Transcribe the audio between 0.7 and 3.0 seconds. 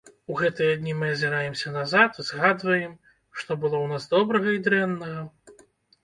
дні мы азіраемся назад, згадваем,